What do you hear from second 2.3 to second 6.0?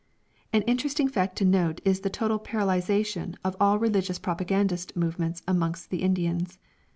paralysation of all religious propagandist movements amongst